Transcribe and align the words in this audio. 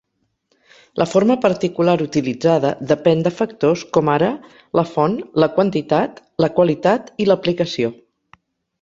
La 1.01 1.05
forma 1.11 1.35
particular 1.43 1.95
utilitzada 2.05 2.71
depèn 2.93 3.21
de 3.29 3.33
factors 3.41 3.85
com 3.99 4.11
ara 4.15 4.33
la 4.81 4.87
font, 4.97 5.21
la 5.45 5.53
quantitat, 5.61 6.23
la 6.47 6.53
qualitat 6.61 7.17
i 7.27 7.33
l'aplicació. 7.33 7.97